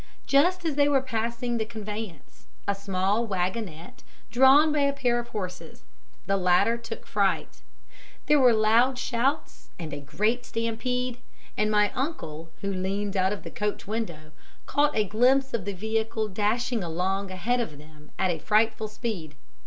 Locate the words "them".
17.77-18.09